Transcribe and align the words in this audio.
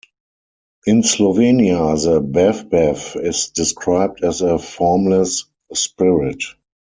In 0.87 1.03
Slovenia, 1.03 1.95
the 2.03 2.21
"Bavbav" 2.23 3.23
is 3.23 3.49
described 3.51 4.23
as 4.23 4.41
a 4.41 4.57
formless 4.57 5.45
spirit. 5.75 6.43